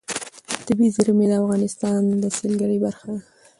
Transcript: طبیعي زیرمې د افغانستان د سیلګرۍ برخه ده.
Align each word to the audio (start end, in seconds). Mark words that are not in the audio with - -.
طبیعي 0.65 0.89
زیرمې 0.95 1.25
د 1.29 1.33
افغانستان 1.41 1.99
د 2.21 2.25
سیلګرۍ 2.37 2.77
برخه 2.85 3.05
ده. 3.13 3.19